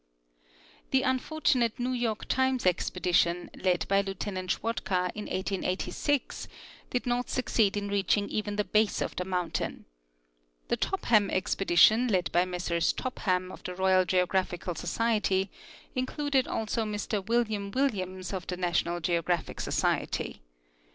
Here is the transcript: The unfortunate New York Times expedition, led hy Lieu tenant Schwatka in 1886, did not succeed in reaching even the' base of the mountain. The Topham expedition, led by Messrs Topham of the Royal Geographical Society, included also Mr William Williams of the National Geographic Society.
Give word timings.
The 0.89 1.03
unfortunate 1.03 1.77
New 1.77 1.91
York 1.91 2.25
Times 2.27 2.65
expedition, 2.65 3.51
led 3.53 3.85
hy 3.87 4.01
Lieu 4.01 4.15
tenant 4.15 4.49
Schwatka 4.49 5.11
in 5.13 5.25
1886, 5.25 6.47
did 6.89 7.05
not 7.05 7.29
succeed 7.29 7.77
in 7.77 7.87
reaching 7.87 8.27
even 8.27 8.55
the' 8.55 8.63
base 8.79 8.99
of 8.99 9.15
the 9.15 9.25
mountain. 9.25 9.85
The 10.69 10.75
Topham 10.77 11.29
expedition, 11.29 12.07
led 12.07 12.31
by 12.31 12.45
Messrs 12.45 12.93
Topham 12.93 13.51
of 13.51 13.61
the 13.61 13.75
Royal 13.75 14.03
Geographical 14.03 14.73
Society, 14.73 15.51
included 15.93 16.47
also 16.47 16.83
Mr 16.83 17.23
William 17.23 17.69
Williams 17.69 18.33
of 18.33 18.47
the 18.47 18.57
National 18.57 18.99
Geographic 19.01 19.61
Society. 19.61 20.41